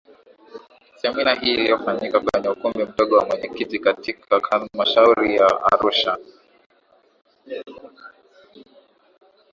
[0.97, 6.17] semina hii iliyofanyika kwenye Ukumbi mdogo wa mwenyekiti katika halmashauri ya Arusha